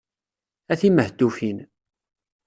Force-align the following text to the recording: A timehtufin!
A 0.71 0.75
timehtufin! 0.81 1.57